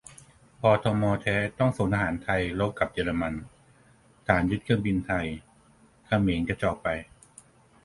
[0.59, 3.33] พธม แท้ ต้องส่งทหารไทยรบกับเยอรมัน
[4.27, 5.25] ฐานยึดเครื่องบินไทย
[6.05, 6.87] เขมรกระจอกไป